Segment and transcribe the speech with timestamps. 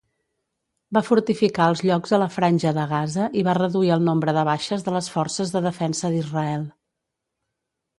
[0.97, 4.49] Va fortificar els llocs a la Franja de Gaza i va reduir el nombre de
[4.53, 6.71] baixes de les Forces de Defensa d'Israel.